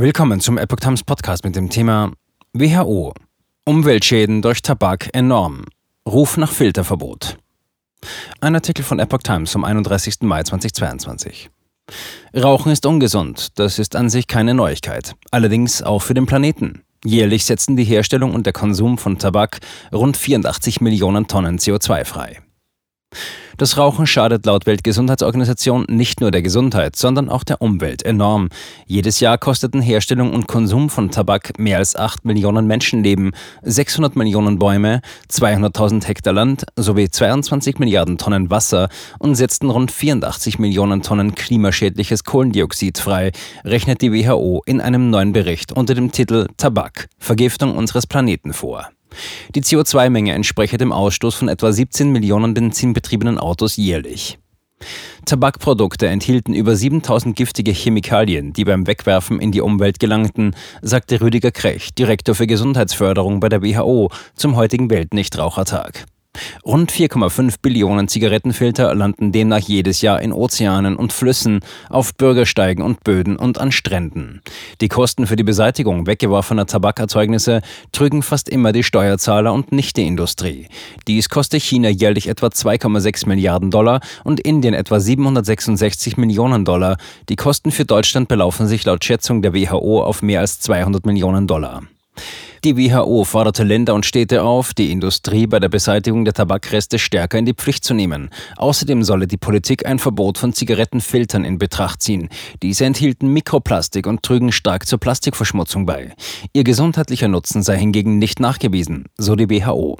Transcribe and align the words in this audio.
Willkommen 0.00 0.38
zum 0.38 0.58
Epoch 0.58 0.76
Times 0.76 1.02
Podcast 1.02 1.42
mit 1.42 1.56
dem 1.56 1.70
Thema 1.70 2.12
WHO. 2.52 3.14
Umweltschäden 3.64 4.42
durch 4.42 4.62
Tabak 4.62 5.10
enorm. 5.12 5.64
Ruf 6.06 6.36
nach 6.36 6.52
Filterverbot. 6.52 7.36
Ein 8.40 8.54
Artikel 8.54 8.84
von 8.84 9.00
Epoch 9.00 9.24
Times 9.24 9.50
vom 9.50 9.64
31. 9.64 10.20
Mai 10.20 10.44
2022. 10.44 11.50
Rauchen 12.32 12.70
ist 12.70 12.86
ungesund, 12.86 13.58
das 13.58 13.80
ist 13.80 13.96
an 13.96 14.08
sich 14.08 14.28
keine 14.28 14.54
Neuigkeit. 14.54 15.16
Allerdings 15.32 15.82
auch 15.82 16.02
für 16.02 16.14
den 16.14 16.26
Planeten. 16.26 16.84
Jährlich 17.04 17.44
setzen 17.44 17.76
die 17.76 17.82
Herstellung 17.82 18.34
und 18.34 18.46
der 18.46 18.52
Konsum 18.52 18.98
von 18.98 19.18
Tabak 19.18 19.58
rund 19.92 20.16
84 20.16 20.80
Millionen 20.80 21.26
Tonnen 21.26 21.58
CO2 21.58 22.04
frei. 22.04 22.40
Das 23.58 23.76
Rauchen 23.76 24.06
schadet 24.06 24.46
laut 24.46 24.66
Weltgesundheitsorganisation 24.66 25.84
nicht 25.88 26.20
nur 26.20 26.30
der 26.30 26.42
Gesundheit, 26.42 26.94
sondern 26.94 27.28
auch 27.28 27.42
der 27.42 27.60
Umwelt 27.60 28.04
enorm. 28.04 28.50
Jedes 28.86 29.18
Jahr 29.18 29.36
kosteten 29.36 29.82
Herstellung 29.82 30.32
und 30.32 30.46
Konsum 30.46 30.88
von 30.88 31.10
Tabak 31.10 31.58
mehr 31.58 31.78
als 31.78 31.96
8 31.96 32.24
Millionen 32.24 32.68
Menschenleben, 32.68 33.32
600 33.62 34.14
Millionen 34.14 34.60
Bäume, 34.60 35.00
200.000 35.28 36.06
Hektar 36.06 36.34
Land 36.34 36.66
sowie 36.76 37.10
22 37.10 37.80
Milliarden 37.80 38.16
Tonnen 38.16 38.48
Wasser 38.48 38.90
und 39.18 39.34
setzten 39.34 39.70
rund 39.70 39.90
84 39.90 40.60
Millionen 40.60 41.02
Tonnen 41.02 41.34
klimaschädliches 41.34 42.22
Kohlendioxid 42.22 42.98
frei, 42.98 43.32
rechnet 43.64 44.02
die 44.02 44.12
WHO 44.12 44.62
in 44.66 44.80
einem 44.80 45.10
neuen 45.10 45.32
Bericht 45.32 45.72
unter 45.72 45.96
dem 45.96 46.12
Titel 46.12 46.46
Tabak, 46.58 47.08
Vergiftung 47.18 47.76
unseres 47.76 48.06
Planeten 48.06 48.52
vor. 48.52 48.88
Die 49.54 49.62
CO2-Menge 49.62 50.32
entspreche 50.32 50.78
dem 50.78 50.92
Ausstoß 50.92 51.34
von 51.34 51.48
etwa 51.48 51.72
17 51.72 52.10
Millionen 52.10 52.54
benzinbetriebenen 52.54 53.38
Autos 53.38 53.76
jährlich. 53.76 54.38
Tabakprodukte 55.24 56.06
enthielten 56.06 56.54
über 56.54 56.76
7000 56.76 57.36
giftige 57.36 57.72
Chemikalien, 57.72 58.52
die 58.52 58.64
beim 58.64 58.86
Wegwerfen 58.86 59.40
in 59.40 59.52
die 59.52 59.60
Umwelt 59.60 59.98
gelangten, 59.98 60.54
sagte 60.80 61.20
Rüdiger 61.20 61.50
Krech, 61.50 61.94
Direktor 61.94 62.34
für 62.34 62.46
Gesundheitsförderung 62.46 63.40
bei 63.40 63.48
der 63.48 63.62
WHO, 63.62 64.10
zum 64.34 64.56
heutigen 64.56 64.88
Weltnichtrauchertag. 64.88 66.06
Rund 66.64 66.92
4,5 66.92 67.56
Billionen 67.62 68.08
Zigarettenfilter 68.08 68.94
landen 68.94 69.32
demnach 69.32 69.60
jedes 69.60 70.02
Jahr 70.02 70.20
in 70.20 70.32
Ozeanen 70.32 70.96
und 70.96 71.12
Flüssen, 71.12 71.60
auf 71.88 72.14
Bürgersteigen 72.14 72.82
und 72.82 73.04
Böden 73.04 73.36
und 73.36 73.58
an 73.58 73.72
Stränden. 73.72 74.42
Die 74.80 74.88
Kosten 74.88 75.26
für 75.26 75.36
die 75.36 75.42
Beseitigung 75.42 76.06
weggeworfener 76.06 76.66
Tabakerzeugnisse 76.66 77.62
trügen 77.92 78.22
fast 78.22 78.48
immer 78.48 78.72
die 78.72 78.82
Steuerzahler 78.82 79.52
und 79.52 79.72
nicht 79.72 79.96
die 79.96 80.06
Industrie. 80.06 80.68
Dies 81.06 81.28
kostet 81.28 81.62
China 81.62 81.88
jährlich 81.88 82.28
etwa 82.28 82.46
2,6 82.48 83.28
Milliarden 83.28 83.70
Dollar 83.70 84.00
und 84.24 84.40
Indien 84.40 84.74
etwa 84.74 85.00
766 85.00 86.16
Millionen 86.16 86.64
Dollar. 86.64 86.96
Die 87.28 87.36
Kosten 87.36 87.70
für 87.70 87.84
Deutschland 87.84 88.28
belaufen 88.28 88.66
sich 88.66 88.84
laut 88.84 89.04
Schätzung 89.04 89.42
der 89.42 89.54
WHO 89.54 90.02
auf 90.02 90.22
mehr 90.22 90.40
als 90.40 90.60
200 90.60 91.06
Millionen 91.06 91.46
Dollar. 91.46 91.82
Die 92.64 92.76
WHO 92.76 93.24
forderte 93.24 93.62
Länder 93.62 93.94
und 93.94 94.04
Städte 94.04 94.42
auf, 94.42 94.74
die 94.74 94.90
Industrie 94.90 95.46
bei 95.46 95.60
der 95.60 95.68
Beseitigung 95.68 96.24
der 96.24 96.34
Tabakreste 96.34 96.98
stärker 96.98 97.38
in 97.38 97.46
die 97.46 97.54
Pflicht 97.54 97.84
zu 97.84 97.94
nehmen. 97.94 98.30
Außerdem 98.56 99.04
solle 99.04 99.26
die 99.26 99.36
Politik 99.36 99.86
ein 99.86 99.98
Verbot 99.98 100.38
von 100.38 100.52
Zigarettenfiltern 100.52 101.44
in 101.44 101.58
Betracht 101.58 102.02
ziehen. 102.02 102.28
Diese 102.62 102.84
enthielten 102.84 103.32
Mikroplastik 103.32 104.06
und 104.06 104.22
trügen 104.22 104.50
stark 104.50 104.86
zur 104.86 104.98
Plastikverschmutzung 104.98 105.86
bei. 105.86 106.12
Ihr 106.52 106.64
gesundheitlicher 106.64 107.28
Nutzen 107.28 107.62
sei 107.62 107.78
hingegen 107.78 108.18
nicht 108.18 108.40
nachgewiesen, 108.40 109.06
so 109.16 109.36
die 109.36 109.48
WHO. 109.48 109.98